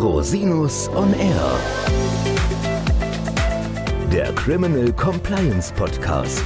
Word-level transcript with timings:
Rosinus 0.00 0.88
on 0.94 1.12
Air. 1.12 1.58
Der 4.10 4.32
Criminal 4.34 4.90
Compliance 4.94 5.70
Podcast. 5.74 6.42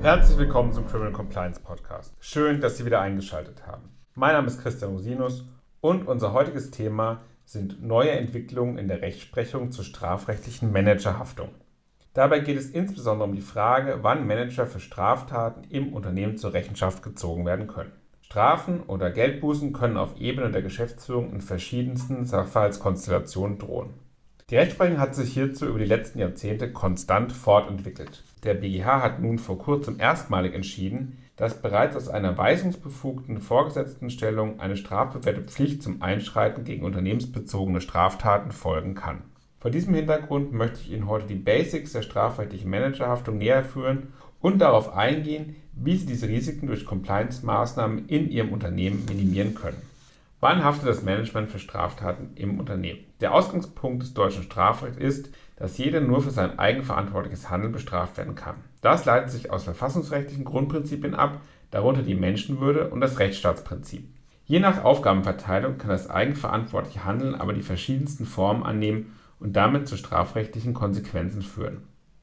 Herzlich 0.00 0.38
willkommen 0.38 0.72
zum 0.72 0.86
Criminal 0.86 1.12
Compliance 1.12 1.60
Podcast. 1.60 2.14
Schön, 2.18 2.62
dass 2.62 2.78
Sie 2.78 2.86
wieder 2.86 3.02
eingeschaltet 3.02 3.66
haben. 3.66 3.90
Mein 4.14 4.32
Name 4.32 4.46
ist 4.46 4.62
Christian 4.62 4.92
Rosinus 4.92 5.44
und 5.82 6.08
unser 6.08 6.32
heutiges 6.32 6.70
Thema 6.70 7.20
sind 7.44 7.82
neue 7.82 8.12
Entwicklungen 8.12 8.78
in 8.78 8.88
der 8.88 9.02
Rechtsprechung 9.02 9.72
zur 9.72 9.84
strafrechtlichen 9.84 10.72
Managerhaftung. 10.72 11.50
Dabei 12.14 12.40
geht 12.40 12.58
es 12.58 12.70
insbesondere 12.70 13.28
um 13.28 13.34
die 13.34 13.42
Frage, 13.42 13.98
wann 14.02 14.26
Manager 14.26 14.66
für 14.66 14.80
Straftaten 14.80 15.64
im 15.70 15.92
Unternehmen 15.92 16.36
zur 16.36 16.52
Rechenschaft 16.52 17.02
gezogen 17.02 17.46
werden 17.46 17.66
können. 17.66 17.92
Strafen 18.22 18.82
oder 18.82 19.10
Geldbußen 19.10 19.72
können 19.72 19.96
auf 19.96 20.20
Ebene 20.20 20.50
der 20.50 20.62
Geschäftsführung 20.62 21.32
in 21.32 21.40
verschiedensten 21.40 22.26
Sachverhaltskonstellationen 22.26 23.58
drohen. 23.58 23.94
Die 24.50 24.56
Rechtsprechung 24.56 24.98
hat 24.98 25.14
sich 25.14 25.32
hierzu 25.32 25.66
über 25.66 25.78
die 25.78 25.84
letzten 25.84 26.18
Jahrzehnte 26.18 26.72
konstant 26.72 27.32
fortentwickelt. 27.32 28.24
Der 28.44 28.54
BGH 28.54 29.02
hat 29.02 29.20
nun 29.20 29.38
vor 29.38 29.58
kurzem 29.58 30.00
erstmalig 30.00 30.54
entschieden, 30.54 31.18
dass 31.36 31.62
bereits 31.62 31.96
aus 31.96 32.08
einer 32.08 32.36
weisungsbefugten 32.36 33.40
Vorgesetztenstellung 33.40 34.58
eine 34.58 34.76
strafbewährte 34.76 35.42
Pflicht 35.42 35.82
zum 35.82 36.02
Einschreiten 36.02 36.64
gegen 36.64 36.84
unternehmensbezogene 36.84 37.80
Straftaten 37.80 38.50
folgen 38.50 38.94
kann. 38.94 39.22
Vor 39.60 39.72
diesem 39.72 39.94
Hintergrund 39.94 40.52
möchte 40.52 40.78
ich 40.80 40.92
Ihnen 40.92 41.08
heute 41.08 41.26
die 41.26 41.34
Basics 41.34 41.92
der 41.92 42.02
strafrechtlichen 42.02 42.70
Managerhaftung 42.70 43.38
näher 43.38 43.64
führen 43.64 44.12
und 44.40 44.60
darauf 44.60 44.96
eingehen, 44.96 45.56
wie 45.72 45.96
Sie 45.96 46.06
diese 46.06 46.28
Risiken 46.28 46.68
durch 46.68 46.86
Compliance-Maßnahmen 46.86 48.06
in 48.06 48.30
Ihrem 48.30 48.52
Unternehmen 48.52 49.04
minimieren 49.08 49.56
können. 49.56 49.82
Wann 50.38 50.62
haftet 50.62 50.88
das 50.88 51.02
Management 51.02 51.50
für 51.50 51.58
Straftaten 51.58 52.30
im 52.36 52.60
Unternehmen? 52.60 53.00
Der 53.20 53.34
Ausgangspunkt 53.34 54.04
des 54.04 54.14
deutschen 54.14 54.44
Strafrechts 54.44 54.96
ist, 54.98 55.30
dass 55.56 55.76
jeder 55.76 56.00
nur 56.00 56.22
für 56.22 56.30
sein 56.30 56.56
eigenverantwortliches 56.60 57.50
Handeln 57.50 57.72
bestraft 57.72 58.16
werden 58.16 58.36
kann. 58.36 58.54
Das 58.80 59.04
leitet 59.04 59.32
sich 59.32 59.50
aus 59.50 59.64
verfassungsrechtlichen 59.64 60.44
Grundprinzipien 60.44 61.16
ab, 61.16 61.40
darunter 61.72 62.02
die 62.02 62.14
Menschenwürde 62.14 62.90
und 62.90 63.00
das 63.00 63.18
Rechtsstaatsprinzip. 63.18 64.08
Je 64.46 64.60
nach 64.60 64.84
Aufgabenverteilung 64.84 65.78
kann 65.78 65.90
das 65.90 66.08
eigenverantwortliche 66.08 67.04
Handeln 67.04 67.34
aber 67.34 67.52
die 67.52 67.62
verschiedensten 67.62 68.24
Formen 68.24 68.62
annehmen 68.62 69.12
und 69.40 69.54
damit 69.54 69.88
zu 69.88 69.96
strafrechtlichen 69.96 70.74
Konsequenzen 70.74 71.42
führen. 71.42 71.82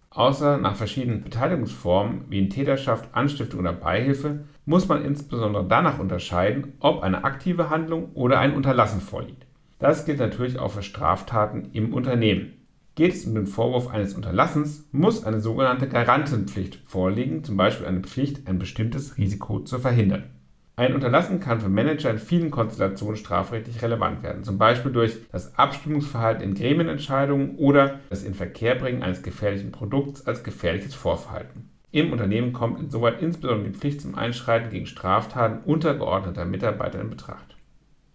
Außer 0.09 0.58
nach 0.58 0.77
verschiedenen 0.77 1.23
Beteiligungsformen 1.23 2.25
wie 2.30 2.39
in 2.39 2.49
Täterschaft, 2.49 3.09
Anstiftung 3.13 3.59
oder 3.59 3.73
Beihilfe 3.73 4.45
muss 4.66 4.88
man 4.88 5.03
insbesondere 5.03 5.67
danach 5.67 5.99
unterscheiden, 5.99 6.73
ob 6.80 7.03
eine 7.03 7.25
aktive 7.25 7.69
Handlung 7.69 8.11
oder 8.13 8.39
ein 8.39 8.53
Unterlassen 8.53 9.02
vorliegt. 9.02 9.45
Das 9.77 10.05
gilt 10.05 10.19
natürlich 10.19 10.58
auch 10.58 10.71
für 10.71 10.83
Straftaten 10.83 11.69
im 11.73 11.93
Unternehmen. 11.93 12.53
Geht 12.95 13.13
es 13.13 13.25
um 13.25 13.36
den 13.36 13.45
Vorwurf 13.45 13.89
eines 13.89 14.13
Unterlassens, 14.13 14.88
muss 14.93 15.25
eine 15.25 15.41
sogenannte 15.41 15.89
Garantenpflicht 15.89 16.80
vorliegen, 16.86 17.43
zum 17.43 17.58
Beispiel 17.58 17.86
eine 17.86 17.99
Pflicht, 17.99 18.47
ein 18.47 18.58
bestimmtes 18.58 19.17
Risiko 19.17 19.59
zu 19.59 19.80
verhindern. 19.80 20.34
Ein 20.78 20.94
Unterlassen 20.94 21.40
kann 21.40 21.62
für 21.62 21.70
Manager 21.70 22.09
in 22.12 22.20
vielen 22.20 22.52
Konstellationen 22.52 23.16
strafrechtlich 23.16 23.81
relevant 23.81 24.23
werden, 24.23 24.44
zum 24.44 24.58
Beispiel 24.58 24.92
durch 24.92 25.17
das 25.32 25.58
Abstimmungsverhalten 25.58 26.44
in 26.44 26.54
Gremienentscheidungen 26.54 27.56
oder 27.56 28.02
das 28.09 28.23
Inverkehrbringen 28.23 29.02
eines 29.02 29.23
gefährlichen 29.23 29.72
Produkts 29.72 30.28
als 30.28 30.44
gefährliches 30.44 30.94
Vorverhalten. 30.94 31.70
Im 31.92 32.12
Unternehmen 32.12 32.52
kommt 32.52 32.82
insoweit 32.82 33.22
insbesondere 33.22 33.70
die 33.70 33.78
Pflicht 33.78 34.02
zum 34.02 34.16
Einschreiten 34.16 34.70
gegen 34.70 34.86
Straftaten 34.86 35.64
untergeordneter 35.64 36.44
Mitarbeiter 36.44 36.99
in 36.99 37.10
Betracht. 37.10 37.55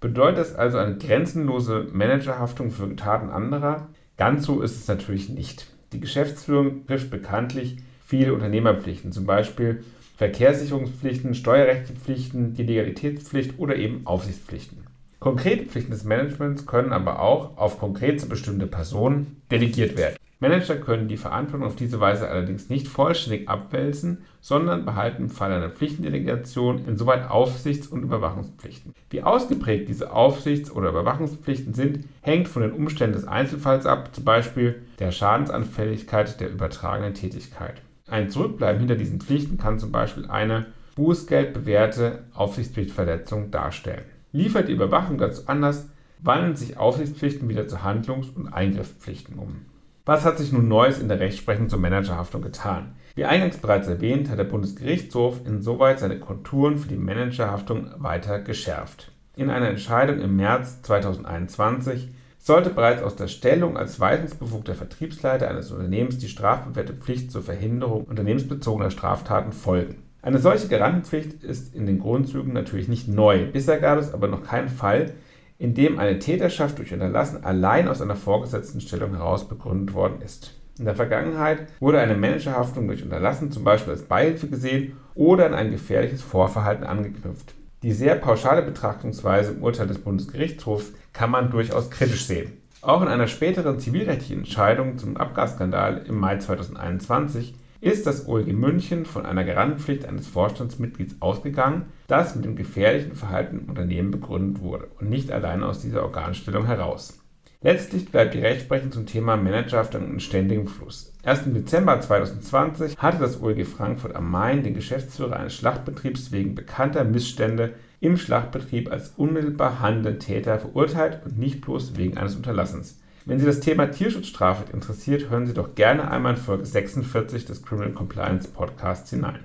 Bedeutet 0.01 0.39
das 0.39 0.55
also 0.55 0.77
eine 0.77 0.99
grenzenlose 0.99 1.89
Managerhaftung 1.93 2.71
für 2.71 2.95
Taten 2.95 3.31
anderer? 3.31 3.89
Ganz 4.19 4.45
so 4.45 4.61
ist 4.61 4.77
es 4.77 4.87
natürlich 4.87 5.31
nicht. 5.31 5.67
Die 5.95 6.01
Geschäftsführung 6.01 6.87
trifft 6.87 7.11
bekanntlich 7.11 7.79
viele 8.05 8.35
Unternehmerpflichten, 8.35 9.13
zum 9.13 9.25
Beispiel 9.25 9.83
Verkehrssicherungspflichten, 10.21 11.35
steuerrechtliche 11.35 11.99
Pflichten, 11.99 12.53
die 12.53 12.65
Legalitätspflicht 12.65 13.59
oder 13.59 13.77
eben 13.77 14.07
Aufsichtspflichten. 14.07 14.85
Konkrete 15.19 15.65
Pflichten 15.65 15.93
des 15.93 16.05
Managements 16.05 16.67
können 16.67 16.93
aber 16.93 17.23
auch 17.23 17.57
auf 17.57 17.79
konkret 17.79 18.21
zu 18.21 18.29
bestimmte 18.29 18.67
Personen 18.67 19.41
delegiert 19.51 19.97
werden. 19.97 20.17
Manager 20.39 20.77
können 20.77 21.09
die 21.09 21.17
Verantwortung 21.17 21.67
auf 21.67 21.75
diese 21.75 22.01
Weise 22.01 22.29
allerdings 22.29 22.69
nicht 22.69 22.87
vollständig 22.87 23.49
abwälzen, 23.49 24.19
sondern 24.43 24.85
behalten 24.85 25.23
im 25.23 25.31
Fall 25.31 25.55
einer 25.55 25.71
Pflichtendelegation 25.71 26.85
insoweit 26.85 27.31
Aufsichts- 27.31 27.87
und 27.87 28.03
Überwachungspflichten. 28.03 28.93
Wie 29.09 29.23
ausgeprägt 29.23 29.89
diese 29.89 30.13
Aufsichts- 30.13 30.71
oder 30.71 30.91
Überwachungspflichten 30.91 31.73
sind, 31.73 32.05
hängt 32.21 32.47
von 32.47 32.61
den 32.61 32.73
Umständen 32.73 33.17
des 33.17 33.27
Einzelfalls 33.27 33.87
ab, 33.87 34.15
zum 34.15 34.27
Beispiel 34.27 34.83
der 34.99 35.13
Schadensanfälligkeit 35.13 36.39
der 36.41 36.51
übertragenen 36.51 37.15
Tätigkeit. 37.15 37.81
Ein 38.11 38.29
Zurückbleiben 38.29 38.81
hinter 38.81 38.97
diesen 38.97 39.21
Pflichten 39.21 39.57
kann 39.57 39.79
zum 39.79 39.93
Beispiel 39.93 40.27
eine 40.27 40.67
bußgeldbewährte 40.97 42.25
Aufsichtspflichtverletzung 42.35 43.53
darstellen. 43.53 44.05
Liefert 44.33 44.69
die 44.69 44.73
Überwachung 44.73 45.17
dazu 45.17 45.47
Anlass, 45.47 45.89
wandeln 46.19 46.57
sich 46.57 46.77
Aufsichtspflichten 46.77 47.49
wieder 47.49 47.69
zu 47.69 47.83
Handlungs- 47.85 48.31
und 48.31 48.49
Eingriffspflichten 48.49 49.39
um. 49.39 49.65
Was 50.05 50.25
hat 50.25 50.39
sich 50.39 50.51
nun 50.51 50.67
Neues 50.67 50.99
in 50.99 51.07
der 51.07 51.21
Rechtsprechung 51.21 51.69
zur 51.69 51.79
Managerhaftung 51.79 52.43
getan? 52.43 52.95
Wie 53.15 53.25
eingangs 53.25 53.59
bereits 53.59 53.87
erwähnt, 53.87 54.29
hat 54.29 54.39
der 54.39 54.45
Bundesgerichtshof 54.45 55.47
insoweit 55.47 56.01
seine 56.01 56.19
Konturen 56.19 56.79
für 56.79 56.89
die 56.89 56.97
Managerhaftung 56.97 57.91
weiter 57.99 58.41
geschärft. 58.41 59.13
In 59.37 59.51
einer 59.51 59.69
Entscheidung 59.69 60.19
im 60.19 60.35
März 60.35 60.83
2021 60.83 62.09
sollte 62.41 62.71
bereits 62.71 63.03
aus 63.03 63.17
der 63.17 63.29
Stellung 63.29 63.77
als 63.77 64.01
weisungsbefugter 64.01 64.75
Vertriebsleiter 64.75 65.49
eines 65.49 65.71
Unternehmens 65.71 66.17
die 66.17 66.29
strafbewährte 66.29 66.95
Pflicht 66.95 67.31
zur 67.31 67.43
Verhinderung 67.43 68.05
unternehmensbezogener 68.05 68.91
Straftaten 68.91 69.53
folgen. 69.53 70.03
Eine 70.23 70.39
solche 70.39 70.69
Garantenpflicht 70.69 71.45
ist 71.45 71.75
in 71.75 71.87
den 71.87 71.99
Grundzügen 71.99 72.55
natürlich 72.55 72.89
nicht 72.89 73.09
neu. 73.09 73.47
Bisher 73.47 73.79
gab 73.79 73.99
es 73.99 74.13
aber 74.13 74.27
noch 74.27 74.43
keinen 74.43 74.71
Fall, 74.71 75.13
in 75.59 75.75
dem 75.75 75.99
eine 75.99 76.19
Täterschaft 76.19 76.79
durch 76.79 76.95
Unterlassen 76.95 77.45
allein 77.45 77.89
aus 77.89 78.01
einer 78.01 78.17
vorgesetzten 78.17 78.81
Stellung 78.81 79.15
heraus 79.15 79.47
begründet 79.47 79.95
worden 79.95 80.23
ist. 80.23 80.55
In 80.79 80.87
der 80.87 80.95
Vergangenheit 80.95 81.67
wurde 81.79 82.01
eine 82.01 82.17
Managerhaftung 82.17 82.87
durch 82.87 83.03
Unterlassen 83.03 83.53
zum 83.53 83.65
Beispiel 83.65 83.93
als 83.93 84.05
Beihilfe 84.05 84.49
gesehen 84.49 84.97
oder 85.15 85.45
an 85.45 85.53
ein 85.53 85.71
gefährliches 85.71 86.23
Vorverhalten 86.23 86.85
angeknüpft. 86.85 87.55
Die 87.83 87.93
sehr 87.93 88.17
pauschale 88.17 88.61
Betrachtungsweise 88.61 89.53
im 89.53 89.63
Urteil 89.63 89.87
des 89.87 90.01
Bundesgerichtshofs 90.01 90.93
kann 91.15 91.31
man 91.31 91.51
durchaus 91.51 91.91
kritisch 91.91 92.27
sehen. 92.27 92.53
Auch 92.83 93.01
in 93.01 93.09
einer 93.09 93.27
späteren 93.27 93.79
zivilrechtlichen 93.79 94.39
Entscheidung 94.39 94.99
zum 94.99 95.17
Abgasskandal 95.17 96.05
im 96.07 96.19
Mai 96.19 96.37
2021 96.37 97.55
ist 97.81 98.07
das 98.07 98.29
OLG 98.29 98.53
München 98.53 99.07
von 99.07 99.25
einer 99.25 99.45
Garantenpflicht 99.45 100.05
eines 100.05 100.27
Vorstandsmitglieds 100.27 101.17
ausgegangen, 101.21 101.87
das 102.07 102.37
mit 102.37 102.45
dem 102.45 102.57
gefährlichen 102.57 103.15
Verhalten 103.15 103.61
im 103.61 103.71
Unternehmen 103.71 104.11
begründet 104.11 104.63
wurde 104.63 104.89
und 105.01 105.09
nicht 105.09 105.33
allein 105.33 105.63
aus 105.63 105.81
dieser 105.81 106.03
Organstellung 106.03 106.67
heraus. 106.67 107.20
Letztlich 107.63 108.11
bleibt 108.11 108.33
die 108.33 108.41
Rechtsprechung 108.41 108.91
zum 108.91 109.05
Thema 109.05 109.37
Managerhaftung 109.37 110.11
in 110.11 110.19
ständigem 110.21 110.67
Fluss. 110.67 111.13
Erst 111.23 111.47
im 111.47 111.53
Dezember 111.53 112.01
2020 112.01 112.97
hatte 112.97 113.19
das 113.19 113.43
OLG 113.43 113.67
Frankfurt 113.67 114.17
am 114.17 114.31
Main 114.31 114.63
den 114.63 114.73
Geschäftsführer 114.73 115.37
eines 115.37 115.55
Schlachtbetriebs 115.57 116.33
wegen 116.33 116.55
bekannter 116.55 117.05
Missstände 117.05 117.75
im 118.01 118.17
Schlachtbetrieb 118.17 118.91
als 118.91 119.11
unmittelbar 119.11 119.81
handelnden 119.81 120.21
Täter 120.21 120.59
verurteilt 120.59 121.21
und 121.27 121.39
nicht 121.39 121.61
bloß 121.61 121.99
wegen 121.99 122.17
eines 122.17 122.35
Unterlassens. 122.35 122.99
Wenn 123.27 123.39
Sie 123.39 123.45
das 123.45 123.61
Thema 123.61 123.91
Tierschutzstrafrecht 123.91 124.73
interessiert, 124.73 125.29
hören 125.29 125.47
Sie 125.47 125.53
doch 125.53 125.75
gerne 125.75 126.11
einmal 126.11 126.37
in 126.37 126.41
Folge 126.41 126.65
46 126.65 127.45
des 127.45 127.63
Criminal 127.63 127.93
Compliance 127.93 128.49
Podcasts 128.49 129.11
hinein. 129.11 129.41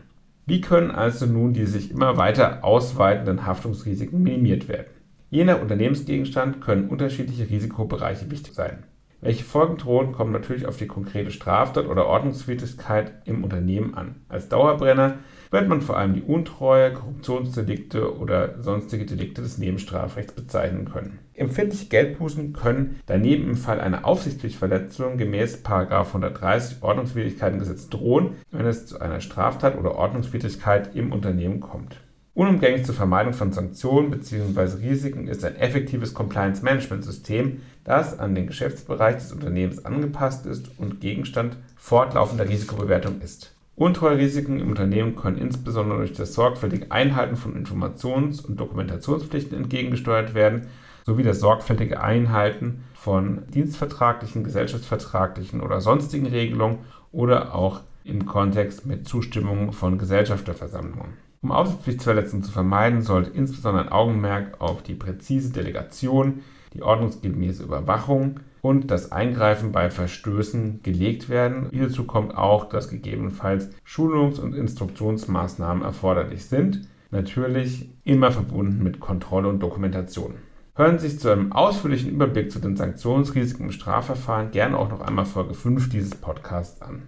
Wie 0.45 0.61
können 0.61 0.91
also 0.91 1.25
nun 1.25 1.51
die 1.51 1.65
sich 1.65 1.91
immer 1.91 2.15
weiter 2.15 2.63
ausweitenden 2.63 3.45
Haftungsrisiken 3.45 4.23
minimiert 4.23 4.69
werden? 4.69 4.87
Je 5.29 5.43
nach 5.43 5.61
Unternehmensgegenstand 5.61 6.61
können 6.61 6.89
unterschiedliche 6.89 7.49
Risikobereiche 7.49 8.29
wichtig 8.31 8.53
sein. 8.53 8.83
Welche 9.21 9.43
Folgen 9.43 9.77
drohen, 9.77 10.11
kommt 10.11 10.31
natürlich 10.31 10.67
auf 10.67 10.77
die 10.77 10.85
konkrete 10.85 11.31
Straftat 11.31 11.87
oder 11.87 12.05
Ordnungswidrigkeit 12.05 13.11
im 13.25 13.43
Unternehmen 13.43 13.95
an. 13.95 14.17
Als 14.29 14.49
Dauerbrenner 14.49 15.15
wird 15.49 15.67
man 15.67 15.81
vor 15.81 15.97
allem 15.97 16.13
die 16.13 16.21
Untreue, 16.21 16.93
Korruptionsdelikte 16.93 18.19
oder 18.19 18.61
sonstige 18.61 19.05
Delikte 19.05 19.41
des 19.41 19.57
Nebenstrafrechts 19.57 20.33
bezeichnen 20.33 20.85
können. 20.85 21.17
Empfindliche 21.33 21.87
Geldbußen 21.87 22.53
können 22.53 22.99
daneben 23.07 23.49
im 23.49 23.57
Fall 23.57 23.81
einer 23.81 24.05
Aufsichtspflichtverletzung 24.05 25.17
gemäß 25.17 25.65
130 25.65 26.83
Ordnungswidrigkeitengesetz 26.83 27.89
drohen, 27.89 28.35
wenn 28.51 28.67
es 28.67 28.85
zu 28.85 28.99
einer 28.99 29.21
Straftat 29.21 29.75
oder 29.75 29.95
Ordnungswidrigkeit 29.95 30.95
im 30.95 31.11
Unternehmen 31.11 31.61
kommt. 31.61 31.99
Unumgänglich 32.35 32.85
zur 32.85 32.95
Vermeidung 32.95 33.31
von 33.31 33.53
Sanktionen 33.53 34.11
bzw. 34.11 34.85
Risiken 34.85 35.29
ist 35.29 35.45
ein 35.45 35.55
effektives 35.55 36.13
Compliance-Management-System, 36.13 37.61
das 37.85 38.19
an 38.19 38.35
den 38.35 38.45
Geschäftsbereich 38.45 39.15
des 39.15 39.31
Unternehmens 39.31 39.85
angepasst 39.85 40.45
ist 40.45 40.69
und 40.77 40.99
Gegenstand 40.99 41.55
fortlaufender 41.77 42.49
Risikobewertung 42.49 43.21
ist. 43.21 43.55
Untreuerisiken 43.77 44.59
im 44.59 44.67
Unternehmen 44.67 45.15
können 45.15 45.37
insbesondere 45.37 45.99
durch 45.99 46.11
das 46.11 46.33
sorgfältige 46.33 46.91
Einhalten 46.91 47.37
von 47.37 47.55
Informations- 47.55 48.45
und 48.45 48.59
Dokumentationspflichten 48.59 49.57
entgegengesteuert 49.57 50.33
werden, 50.33 50.67
sowie 51.05 51.23
das 51.23 51.39
sorgfältige 51.39 52.01
Einhalten 52.01 52.83
von 52.95 53.43
dienstvertraglichen, 53.53 54.43
gesellschaftsvertraglichen 54.43 55.61
oder 55.61 55.79
sonstigen 55.79 56.25
Regelungen 56.25 56.79
oder 57.13 57.55
auch 57.55 57.79
im 58.03 58.25
Kontext 58.25 58.85
mit 58.85 59.07
Zustimmung 59.07 59.71
von 59.71 59.97
Gesellschafterversammlungen. 59.97 61.24
Um 61.45 61.51
Aufsichtspflichtverletzungen 61.51 62.43
zu 62.43 62.51
vermeiden, 62.51 63.03
sollte 63.03 63.29
insbesondere 63.29 63.83
ein 63.83 63.91
Augenmerk 63.91 64.59
auf 64.59 64.81
die 64.81 64.95
präzise 64.95 65.53
Delegation, 65.53 66.39
die 66.73 66.81
ordnungsgemäße 66.81 67.61
Überwachung 67.61 68.39
und 68.63 68.89
das 68.89 69.11
Eingreifen 69.11 69.71
bei 69.71 69.91
Verstößen 69.91 70.81
gelegt 70.81 71.29
werden. 71.29 71.67
Hierzu 71.71 72.05
kommt 72.05 72.35
auch, 72.35 72.67
dass 72.67 72.89
gegebenenfalls 72.89 73.69
Schulungs- 73.83 74.39
und 74.39 74.55
Instruktionsmaßnahmen 74.55 75.83
erforderlich 75.83 76.45
sind, 76.45 76.87
natürlich 77.11 77.91
immer 78.03 78.31
verbunden 78.31 78.81
mit 78.81 78.99
Kontrolle 78.99 79.47
und 79.47 79.59
Dokumentation. 79.59 80.33
Hören 80.73 80.97
Sie 80.97 81.09
sich 81.09 81.19
zu 81.19 81.29
einem 81.29 81.51
ausführlichen 81.51 82.09
Überblick 82.09 82.51
zu 82.51 82.57
den 82.57 82.75
Sanktionsrisiken 82.75 83.67
im 83.67 83.71
Strafverfahren 83.71 84.49
gerne 84.49 84.79
auch 84.79 84.89
noch 84.89 85.01
einmal 85.01 85.25
Folge 85.25 85.53
5 85.53 85.89
dieses 85.89 86.15
Podcasts 86.15 86.81
an. 86.81 87.03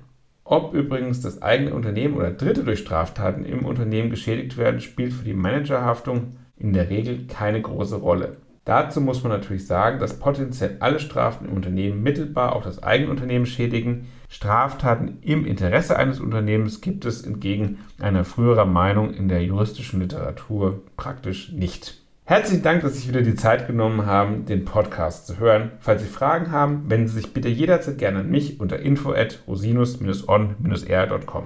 Ob 0.49 0.73
übrigens 0.73 1.19
das 1.19 1.41
eigene 1.41 1.73
Unternehmen 1.73 2.15
oder 2.15 2.31
Dritte 2.31 2.63
durch 2.63 2.79
Straftaten 2.79 3.43
im 3.43 3.65
Unternehmen 3.65 4.09
geschädigt 4.09 4.55
werden, 4.55 4.79
spielt 4.79 5.11
für 5.11 5.25
die 5.25 5.33
Managerhaftung 5.33 6.37
in 6.55 6.71
der 6.71 6.89
Regel 6.89 7.27
keine 7.27 7.61
große 7.61 7.97
Rolle. 7.97 8.37
Dazu 8.63 9.01
muss 9.01 9.23
man 9.23 9.33
natürlich 9.33 9.67
sagen, 9.67 9.99
dass 9.99 10.19
potenziell 10.19 10.77
alle 10.79 11.01
Strafen 11.01 11.49
im 11.49 11.53
Unternehmen 11.53 12.01
mittelbar 12.01 12.55
auch 12.55 12.63
das 12.63 12.81
eigene 12.81 13.09
Unternehmen 13.09 13.45
schädigen. 13.45 14.07
Straftaten 14.29 15.17
im 15.21 15.45
Interesse 15.45 15.97
eines 15.97 16.21
Unternehmens 16.21 16.79
gibt 16.79 17.03
es 17.03 17.23
entgegen 17.23 17.79
einer 17.99 18.23
früheren 18.23 18.71
Meinung 18.71 19.13
in 19.13 19.27
der 19.27 19.43
juristischen 19.43 19.99
Literatur 19.99 20.81
praktisch 20.95 21.51
nicht. 21.51 22.06
Herzlichen 22.29 22.61
Dank, 22.61 22.81
dass 22.81 22.91
Sie 22.91 22.99
sich 22.99 23.07
wieder 23.07 23.21
die 23.21 23.35
Zeit 23.35 23.67
genommen 23.67 24.05
haben, 24.05 24.43
den 24.43 24.65
Podcast 24.65 25.27
zu 25.27 25.39
hören. 25.39 25.71
Falls 25.79 26.01
Sie 26.01 26.09
Fragen 26.09 26.51
haben, 26.51 26.83
wenden 26.89 27.07
Sie 27.07 27.21
sich 27.21 27.33
bitte 27.33 27.47
jederzeit 27.47 27.97
gerne 27.97 28.19
an 28.19 28.29
mich 28.29 28.59
unter 28.59 28.79
info 28.79 29.13
at 29.13 29.39
rosinus-on-r.com. 29.47 31.43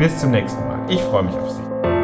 Bis 0.00 0.18
zum 0.18 0.32
nächsten 0.32 0.66
Mal. 0.66 0.90
Ich 0.90 1.00
freue 1.02 1.22
mich 1.22 1.36
auf 1.36 1.52
Sie. 1.52 2.03